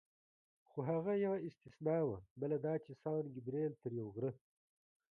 خو 0.69 0.77
هغه 0.89 1.13
یوه 1.25 1.37
استثنا 1.47 1.97
وه، 2.07 2.19
بله 2.41 2.57
دا 2.65 2.73
چې 2.83 2.91
سان 3.01 3.23
ګبرېل 3.35 3.73
تر 3.81 3.91
یو 3.99 4.07
غره. 4.15 4.31